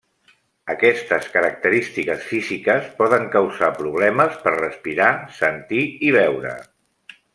Aquestes 0.73 1.27
característiques 1.33 2.23
físiques 2.29 2.87
poden 3.01 3.27
causar 3.35 3.69
problemes 3.83 4.41
per 4.47 4.55
respirar, 4.57 5.11
sentir 5.43 5.85
i 6.09 6.15
veure. 6.17 6.57